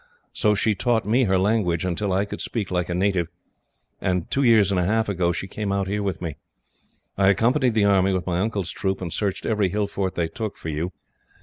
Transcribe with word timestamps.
So 0.33 0.55
she 0.55 0.73
taught 0.73 1.05
me 1.05 1.25
her 1.25 1.37
language, 1.37 1.85
until 1.85 2.11
I 2.11 2.25
could 2.25 2.41
speak 2.41 2.71
like 2.71 2.89
a 2.89 2.95
native; 2.95 3.27
and 4.01 4.31
two 4.31 4.41
years 4.41 4.71
and 4.71 4.79
a 4.79 4.83
half 4.85 5.07
ago, 5.09 5.31
she 5.31 5.45
came 5.47 5.71
out 5.71 5.87
here 5.87 6.01
with 6.01 6.23
me. 6.23 6.37
"I 7.19 7.27
accompanied 7.27 7.75
the 7.75 7.85
army, 7.85 8.11
with 8.11 8.25
my 8.25 8.39
uncle's 8.39 8.71
troop, 8.71 8.99
and 8.99 9.13
searched 9.13 9.45
every 9.45 9.69
hill 9.69 9.85
fort 9.85 10.15
they 10.15 10.27
took, 10.27 10.57
for 10.57 10.69
you. 10.69 10.91